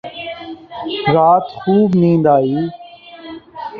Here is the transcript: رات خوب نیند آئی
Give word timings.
رات 1.13 1.43
خوب 1.43 1.89
نیند 1.95 2.27
آئی 2.27 2.69